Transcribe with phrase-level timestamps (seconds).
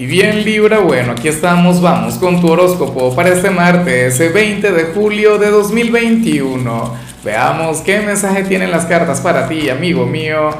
[0.00, 4.84] Y bien Libra, bueno, aquí estamos, vamos con tu horóscopo para este martes, 20 de
[4.94, 6.94] julio de 2021.
[7.24, 10.50] Veamos qué mensaje tienen las cartas para ti, amigo mío.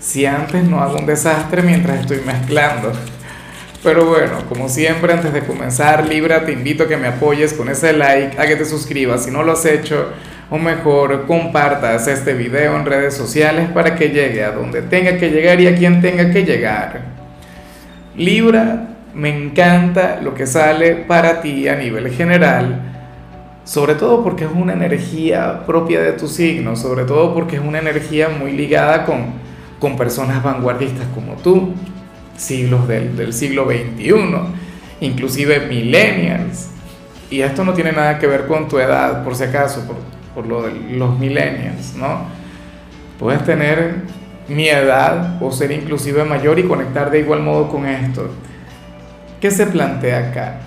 [0.00, 2.90] Si antes no hago un desastre mientras estoy mezclando.
[3.84, 7.68] Pero bueno, como siempre, antes de comenzar, Libra, te invito a que me apoyes con
[7.68, 10.08] ese like, a que te suscribas si no lo has hecho,
[10.50, 15.30] o mejor, compartas este video en redes sociales para que llegue a donde tenga que
[15.30, 17.21] llegar y a quien tenga que llegar.
[18.16, 22.80] Libra, me encanta lo que sale para ti a nivel general,
[23.64, 27.78] sobre todo porque es una energía propia de tu signo, sobre todo porque es una
[27.78, 29.26] energía muy ligada con,
[29.78, 31.74] con personas vanguardistas como tú,
[32.36, 34.14] siglos del, del siglo XXI,
[35.00, 36.70] inclusive millennials.
[37.30, 39.96] Y esto no tiene nada que ver con tu edad, por si acaso, por,
[40.34, 42.26] por lo de los millennials, ¿no?
[43.18, 44.02] Puedes tener
[44.48, 48.28] mi edad o ser inclusive mayor y conectar de igual modo con esto.
[49.40, 50.60] ¿Qué se plantea acá?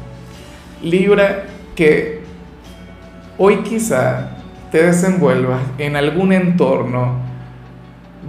[0.82, 2.22] Libra que
[3.38, 4.32] hoy quizá
[4.72, 7.24] te desenvuelvas en algún entorno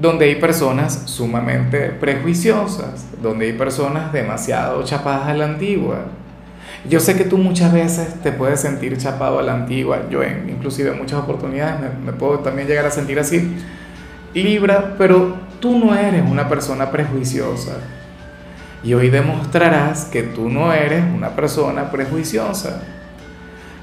[0.00, 6.06] donde hay personas sumamente prejuiciosas, donde hay personas demasiado chapadas a la antigua.
[6.88, 10.48] Yo sé que tú muchas veces te puedes sentir chapado a la antigua, yo en
[10.50, 13.56] inclusive en muchas oportunidades me, me puedo también llegar a sentir así,
[14.42, 17.78] Libra, pero tú no eres una persona prejuiciosa.
[18.82, 22.82] Y hoy demostrarás que tú no eres una persona prejuiciosa.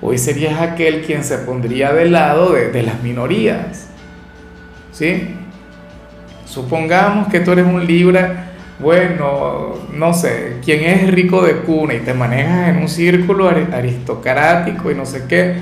[0.01, 3.87] Hoy serías aquel quien se pondría del lado de, las minorías.
[4.91, 5.35] ¿Sí?
[6.45, 11.99] Supongamos que tú eres un Libra, bueno, no sé, quien es rico de cuna y
[11.99, 15.55] te manejas en un círculo aristocrático y no sé qué.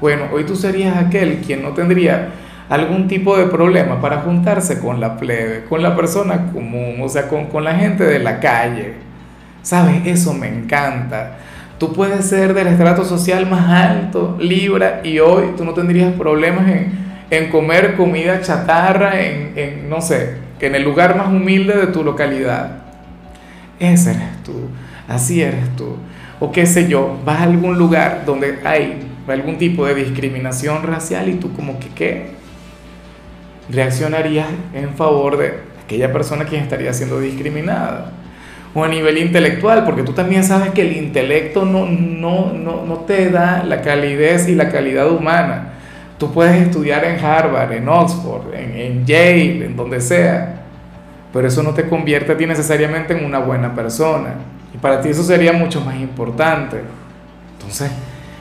[0.00, 2.28] Bueno, hoy tú serías aquel quien no tendría
[2.68, 7.28] algún tipo de problema para juntarse con la plebe, con la persona común, o sea,
[7.28, 8.94] con, la gente de la calle.
[9.62, 10.06] ¿Sabes?
[10.06, 11.38] Eso me encanta.
[11.78, 16.66] Tú puedes ser del estrato social más alto, Libra, y hoy tú no tendrías problemas
[17.30, 22.02] en, comer comida chatarra en, en, no sé, en el lugar más humilde de tu
[22.02, 22.84] localidad.
[23.78, 24.68] Ese eres tú,
[25.06, 25.96] así eres tú.
[26.40, 31.28] O qué sé yo, vas a algún lugar donde hay algún tipo de discriminación racial
[31.28, 32.36] y tú como que, ¿qué?
[33.70, 35.54] Reaccionarías en favor de
[35.84, 38.12] aquella persona quien estaría siendo discriminada.
[38.74, 42.96] O a nivel intelectual, porque tú también sabes que el intelecto no, no, no, no
[43.00, 45.72] te da la calidez y la calidad humana.
[46.18, 50.62] Tú puedes estudiar en Harvard, en Oxford, en, en Yale, en donde sea,
[51.32, 54.34] pero eso no te convierte a ti necesariamente en una buena persona.
[54.74, 56.82] Y para ti eso sería mucho más importante.
[57.58, 57.90] Entonces,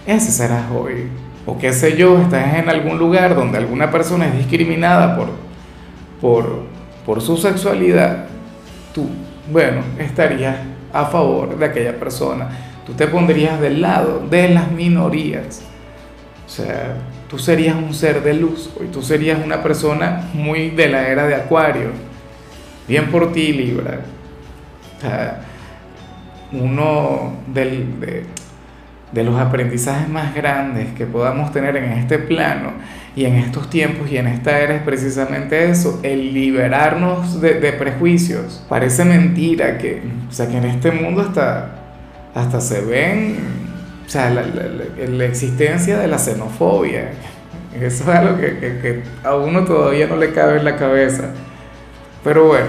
[0.06, 1.08] ese serás hoy
[1.46, 6.66] o qué sé yo, estás en algún lugar donde alguna persona es discriminada por,
[7.06, 8.26] por, su sexualidad,
[8.94, 9.08] tú,
[9.52, 10.58] bueno, estarías
[10.92, 12.50] a favor de aquella persona.
[12.86, 15.62] Tú te pondrías del lado de las minorías.
[16.46, 16.96] O sea,
[17.30, 21.28] tú serías un ser de luz y tú serías una persona muy de la era
[21.28, 21.90] de Acuario.
[22.88, 24.00] Bien por ti, Libra.
[24.98, 25.42] O sea,
[26.52, 28.26] uno del, de,
[29.16, 32.74] de los aprendizajes más grandes que podamos tener en este plano
[33.16, 38.66] y en estos tiempos y en esta era es precisamente eso, el liberarnos de, prejuicios.
[38.68, 41.76] Parece mentira que, o sea, que en este mundo hasta,
[42.36, 43.38] hasta se ven,
[44.06, 47.12] o sea, la, existencia de la xenofobia.
[47.74, 51.30] Eso es algo que, que, a uno todavía no le cabe en la cabeza.
[52.22, 52.68] Pero bueno,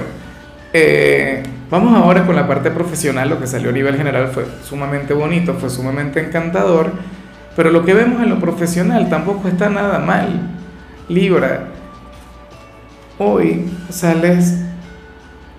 [0.73, 5.15] eh, Vamos ahora con la parte profesional, lo que salió a nivel general fue sumamente
[5.15, 6.93] bonito, fue sumamente encantador,
[7.57, 10.49] pero lo que vemos en lo profesional tampoco está nada mal.
[11.09, 11.65] Libra,
[13.19, 14.61] hoy sales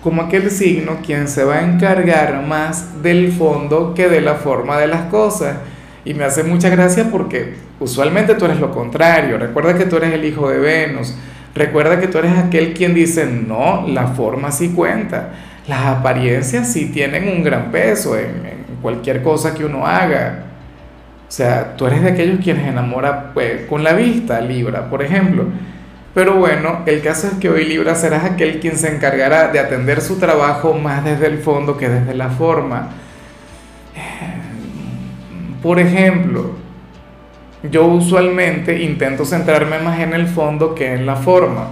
[0.02, 4.78] como aquel signo quien se va a encargar más del fondo que de la forma
[4.78, 5.58] de las cosas.
[6.06, 9.38] Y me hace mucha gracia porque usualmente tú eres lo contrario.
[9.38, 11.14] Recuerda que tú eres el hijo de Venus.
[11.54, 15.34] Recuerda que tú eres aquel quien dice, no, la forma sí cuenta
[15.68, 20.44] las apariencias sí tienen un gran peso en, cualquier cosa que uno haga.
[21.28, 25.46] O sea, tú eres de aquellos quienes enamoran pues, con la vista, Libra, por ejemplo.
[26.14, 30.02] Pero bueno, el caso es que hoy Libra serás aquel quien se encargará de atender
[30.02, 32.90] su trabajo más desde el fondo que desde la forma.
[35.62, 36.52] Por ejemplo,
[37.70, 41.72] yo usualmente intento centrarme más en el fondo que en la forma.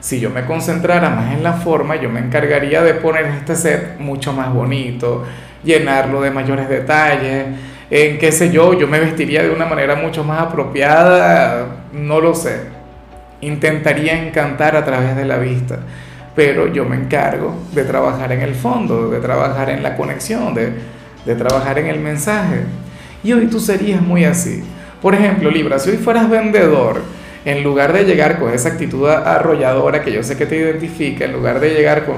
[0.00, 3.98] Si yo me concentrara más en la forma, yo me encargaría de poner este set
[3.98, 5.24] mucho más bonito,
[5.64, 7.46] llenarlo de mayores detalles,
[7.90, 12.34] en qué sé yo, yo me vestiría de una manera mucho más apropiada, no lo
[12.34, 12.60] sé.
[13.40, 15.80] Intentaría encantar a través de la vista.
[16.38, 20.72] pero yo me encargo de trabajar en el fondo, de trabajar en la conexión, de,
[21.26, 22.60] de trabajar en el mensaje.
[23.24, 24.62] Y hoy tú serías muy así.
[25.02, 27.02] Por ejemplo, Libra, si hoy fueras vendedor,
[27.48, 31.32] en lugar de llegar con esa actitud arrolladora que yo sé que te identifica, en
[31.32, 32.16] lugar de llegar con,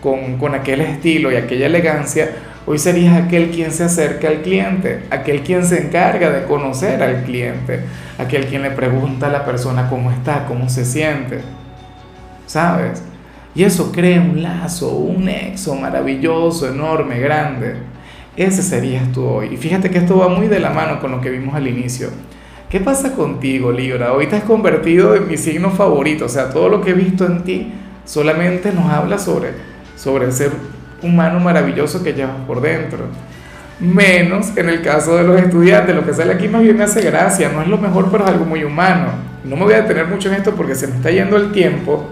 [0.00, 2.30] con, con, aquel estilo y aquella elegancia,
[2.64, 7.24] hoy serías aquel quien se acerca al cliente, aquel quien se encarga de conocer al
[7.24, 7.80] cliente,
[8.18, 11.40] aquel quien le pregunta a la persona cómo está, cómo se siente,
[12.46, 13.02] ¿sabes?
[13.56, 17.74] Y eso crea un lazo, un nexo maravilloso, enorme, grande.
[18.36, 19.48] Ese serías tú hoy.
[19.52, 22.10] Y fíjate que esto va muy de la mano con lo que vimos al inicio.
[22.72, 24.14] ¿Qué pasa contigo, Libra?
[24.14, 26.24] Hoy te has convertido en mi signo favorito.
[26.24, 27.70] O sea, todo lo que he visto en ti
[28.06, 29.50] solamente nos habla sobre,
[29.94, 30.52] sobre el ser
[31.02, 33.00] humano maravilloso que llevas por dentro.
[33.78, 35.94] Menos en el caso de los estudiantes.
[35.94, 37.50] Lo que sale aquí más bien me hace gracia.
[37.50, 39.08] No es lo mejor, pero es algo muy humano.
[39.44, 42.08] No me voy a detener mucho en esto porque se me está yendo el tiempo.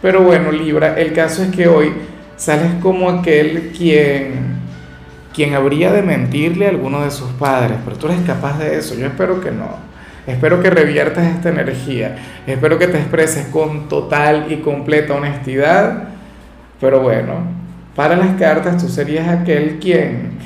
[0.00, 1.92] Pero bueno, Libra, el caso es que hoy
[2.36, 4.51] sales como aquel quien
[5.34, 8.94] quien habría de mentirle a alguno de sus padres, pero tú eres capaz de eso,
[8.94, 9.92] yo espero que no.
[10.26, 16.10] Espero que reviertas esta energía, espero que te expreses con total y completa honestidad,
[16.80, 17.44] pero bueno,
[17.96, 20.38] para las cartas tú serías aquel quien,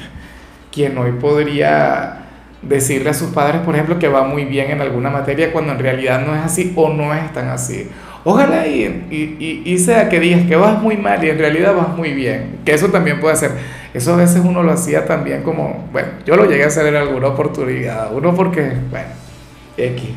[0.73, 2.23] quien hoy podría
[2.63, 5.79] decirle a sus padres, por ejemplo, que va muy bien en alguna materia cuando en
[5.79, 7.91] realidad no es así o no es tan así.
[8.29, 11.97] Ojalá y, y, y, sea que digas que vas muy mal y en realidad vas
[11.97, 13.53] muy bien, que eso también puede ser.
[13.95, 16.97] Eso a veces uno lo hacía también como, bueno, yo lo llegué a hacer en
[16.97, 19.11] alguna oportunidad, uno porque, bueno,
[19.77, 20.11] X,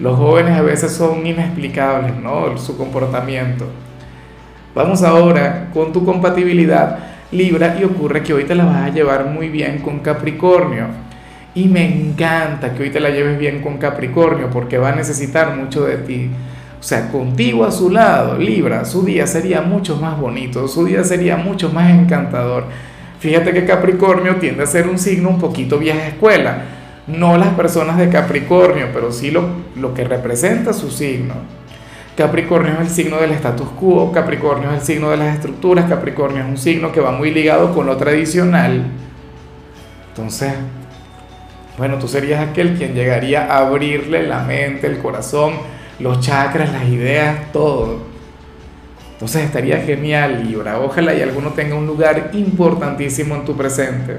[0.00, 2.58] los jóvenes a veces son inexplicables, ¿no?
[2.58, 3.66] Su comportamiento.
[4.74, 6.98] Vamos ahora con tu compatibilidad
[7.30, 10.86] Libra y ocurre que hoy te la vas a llevar muy bien con Capricornio.
[11.54, 15.56] Y me encanta que hoy te la lleves bien con Capricornio porque va a necesitar
[15.56, 16.30] mucho de ti.
[16.82, 21.04] O sea, contigo a su lado, Libra, su día sería mucho más bonito, su día
[21.04, 22.64] sería mucho más encantador.
[23.20, 26.64] Fíjate que Capricornio tiende a ser un signo un poquito vieja escuela.
[27.06, 29.44] No las personas de Capricornio, pero sí lo,
[29.76, 31.34] lo que representa su signo.
[32.16, 36.42] Capricornio es el signo del status quo, Capricornio es el signo de las estructuras, Capricornio
[36.42, 38.86] es un signo que va muy ligado con lo tradicional.
[40.08, 40.52] Entonces,
[41.78, 45.52] bueno, tú serías aquel quien llegaría a abrirle la mente, el corazón,
[46.02, 48.00] los chakras, las ideas, todo.
[49.12, 50.80] Entonces estaría genial, Libra.
[50.80, 54.16] Ojalá y alguno tenga un lugar importantísimo en tu presente.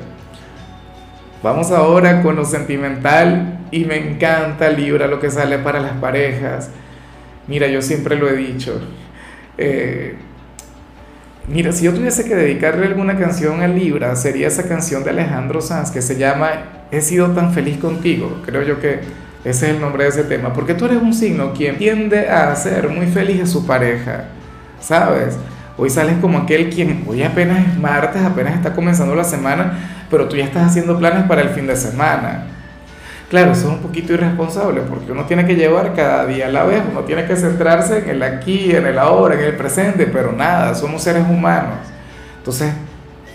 [1.44, 6.70] Vamos ahora con lo sentimental y me encanta, Libra, lo que sale para las parejas.
[7.48, 8.80] Mira, yo siempre lo he dicho.
[9.58, 10.16] Eh,
[11.50, 15.60] mira, si yo tuviese que dedicarle alguna canción a Libra, sería esa canción de Alejandro
[15.60, 18.42] Sanz que se llama He sido tan feliz contigo.
[18.46, 19.02] Creo yo que
[19.44, 20.54] ese es el nombre de ese tema.
[20.54, 24.26] Porque tú eres un signo quien tiende a hacer muy feliz a su pareja.
[24.80, 25.38] ¿Sabes?
[25.76, 30.28] Hoy sales como aquel quien, hoy apenas es martes, apenas está comenzando la semana, pero
[30.28, 32.46] tú ya estás haciendo planes para el fin de semana.
[33.30, 36.66] Claro, eso es un poquito irresponsable porque uno tiene que llevar cada día a la
[36.66, 40.32] vez, uno tiene que centrarse en el aquí, en el ahora, en el presente, pero
[40.32, 41.80] nada, somos seres humanos.
[42.38, 42.72] Entonces,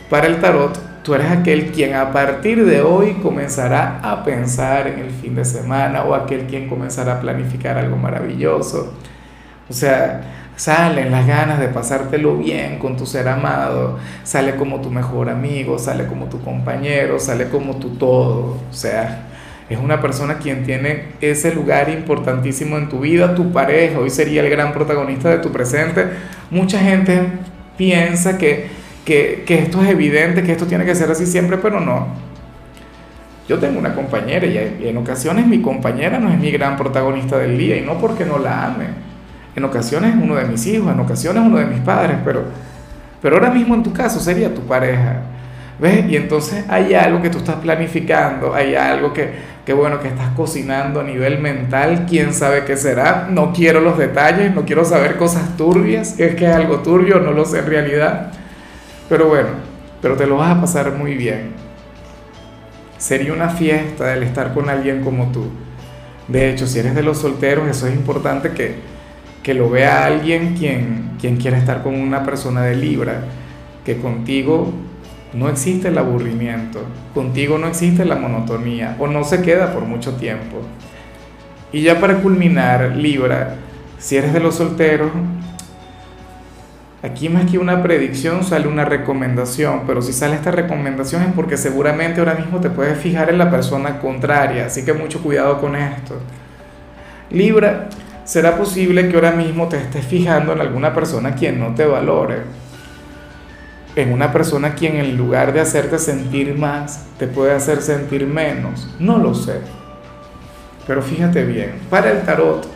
[0.08, 0.78] para el tarot,
[1.08, 5.42] tú eres aquel quien a partir de hoy comenzará a pensar en el fin de
[5.46, 8.92] semana o aquel quien comenzará a planificar algo maravilloso.
[9.70, 14.90] O sea, salen las ganas de pasártelo bien con tu ser amado, sale como tu
[14.90, 18.58] mejor amigo, sale como tu compañero, sale como tu todo.
[18.70, 19.28] O sea,
[19.70, 24.42] es una persona quien tiene ese lugar importantísimo en tu vida, tu pareja, hoy sería
[24.42, 26.04] el gran protagonista de tu presente.
[26.50, 27.28] Mucha gente
[27.78, 28.76] piensa que
[29.08, 32.06] que, esto es evidente, que esto tiene que ser así siempre, pero no.
[33.48, 37.56] Yo tengo una compañera y en ocasiones mi compañera no es mi gran protagonista del
[37.56, 38.86] día y no porque no la ame.
[39.56, 42.42] En ocasiones es uno de mis hijos, en ocasiones uno de mis padres, pero,
[43.22, 45.22] pero ahora mismo en tu caso sería tu pareja.
[45.80, 46.04] ¿Ves?
[46.10, 49.30] Y entonces hay algo que tú estás planificando, hay algo que,
[49.64, 53.28] que, bueno, que estás cocinando a nivel mental, quién sabe qué será.
[53.30, 57.32] No quiero los detalles, no quiero saber cosas turbias, es que es algo turbio, no
[57.32, 58.32] lo sé en realidad.
[59.08, 59.48] Pero bueno,
[60.02, 61.52] pero te lo vas a pasar muy bien.
[62.98, 65.46] Sería una fiesta el estar con alguien como tú.
[66.26, 68.76] De hecho, si eres de los solteros, eso es importante que,
[69.42, 73.22] que lo vea alguien quien, quien quiera estar con una persona de Libra,
[73.84, 74.72] que contigo
[75.32, 76.80] no existe el aburrimiento,
[77.14, 80.58] contigo no existe la monotonía o no se queda por mucho tiempo.
[81.72, 83.56] Y ya para culminar, Libra,
[83.98, 85.10] si eres de los solteros,
[87.00, 91.56] Aquí más que una predicción sale una recomendación, pero si sale esta recomendación es porque
[91.56, 95.76] seguramente ahora mismo te puedes fijar en la persona contraria, así que mucho cuidado con
[95.76, 96.16] esto.
[97.30, 97.88] Libra,
[98.24, 102.38] será posible que ahora mismo te estés fijando en alguna persona quien no te valore,
[103.94, 108.92] en una persona quien en lugar de hacerte sentir más, te puede hacer sentir menos.
[108.98, 109.60] No lo sé.
[110.84, 112.66] Pero fíjate bien, para el tarot,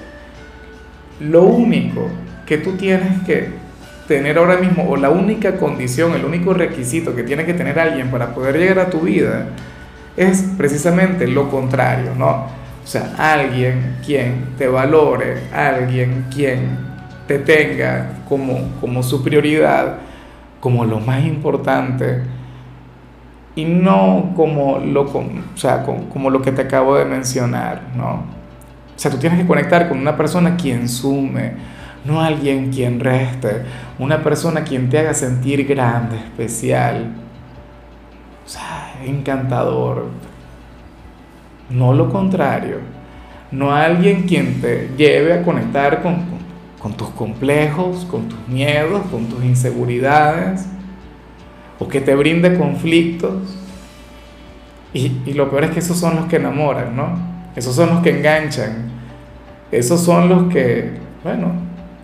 [1.18, 2.08] lo único
[2.46, 3.61] que tú tienes que
[4.06, 8.10] tener ahora mismo, o la única condición, el único requisito que tiene que tener alguien
[8.10, 9.46] para poder llegar a tu vida,
[10.16, 12.46] es precisamente lo contrario, ¿no?
[12.82, 16.76] O sea, alguien quien te valore, alguien quien
[17.26, 19.98] te tenga como, como su prioridad,
[20.60, 22.22] como lo más importante,
[23.54, 28.24] y no como lo, o sea, como lo que te acabo de mencionar, ¿no?
[28.94, 31.52] O sea, tú tienes que conectar con una persona quien sume,
[32.04, 33.62] no alguien quien reste,
[33.98, 37.12] una persona quien te haga sentir grande, especial,
[38.44, 40.06] o sea, encantador.
[41.70, 42.78] No lo contrario,
[43.50, 46.16] no alguien quien te lleve a conectar con,
[46.80, 50.66] con tus complejos, con tus miedos, con tus inseguridades
[51.78, 53.56] o que te brinde conflictos.
[54.94, 57.18] Y, lo peor es que esos son los que enamoran, ¿no?
[57.56, 58.90] Esos son los que enganchan.
[59.70, 60.92] Esos son los que,
[61.24, 61.52] bueno,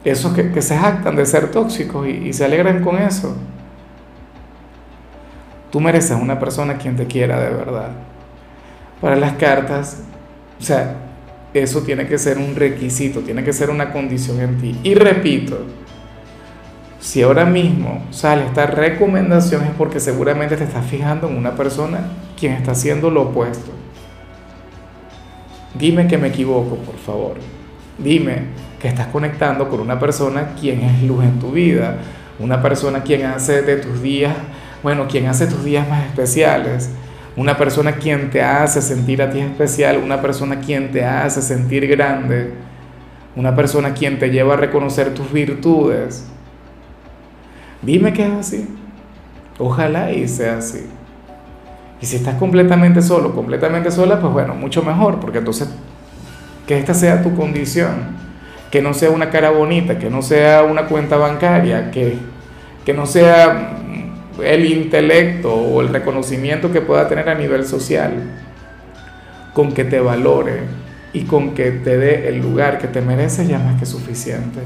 [0.04, 3.36] esos que, se jactan de ser tóxicos y, y se alegran con eso.
[5.70, 7.90] Tú mereces una persona quien te quiera de verdad.
[9.00, 10.02] Para las cartas,
[10.58, 10.96] o sea,
[11.52, 14.78] eso tiene que ser un requisito, tiene que ser una condición en ti.
[14.82, 15.58] Y repito,
[17.00, 22.00] si ahora mismo sale esta recomendación es porque seguramente te estás fijando en una persona
[22.38, 23.70] quien está haciendo lo opuesto.
[25.78, 27.34] Dime que me equivoco, por favor.
[27.98, 31.96] Dime que estás conectando con una persona quien es luz en tu vida,
[32.38, 34.34] una persona quien hace de tus días,
[34.82, 36.90] bueno, quien hace tus días más especiales,
[37.36, 41.86] una persona quien te hace sentir a ti especial, una persona quien te hace sentir
[41.86, 42.52] grande,
[43.36, 46.26] una persona quien te lleva a reconocer tus virtudes
[47.82, 48.68] Dime que es así.
[49.58, 50.86] Ojalá y sea así.
[52.00, 55.68] Y si estás completamente solo, completamente sola, pues bueno, mucho mejor, porque entonces
[56.66, 58.27] que esta sea tu condición,
[58.70, 62.18] que no sea una cara bonita, que no sea una cuenta bancaria, que,
[62.84, 63.76] que no sea
[64.42, 68.12] el intelecto o el reconocimiento que pueda tener a nivel social,
[69.54, 70.60] con que te valore
[71.12, 74.60] y con que te dé el lugar que te mereces ya más que suficiente.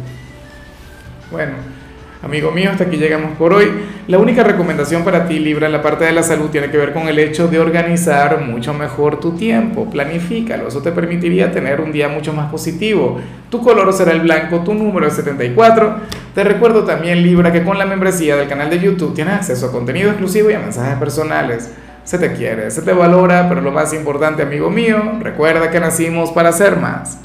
[1.31, 1.82] Bueno.
[2.23, 3.67] Amigo mío, hasta aquí llegamos por hoy.
[4.07, 6.93] La única recomendación para ti, Libra, en la parte de la salud tiene que ver
[6.93, 9.91] con el hecho de organizar mucho mejor tu tiempo.
[9.91, 13.21] Planifícalo, eso te permitiría tener un día mucho más positivo.
[13.51, 15.97] Tu color será el blanco, tu número es 74.
[16.33, 19.73] Te recuerdo también, Libra, que con la membresía del canal de YouTube tienes acceso a
[19.73, 21.73] contenido exclusivo y a mensajes personales.
[22.05, 26.31] Se te quiere, se te valora, pero lo más importante, amigo mío, recuerda que nacimos
[26.31, 27.19] para ser más.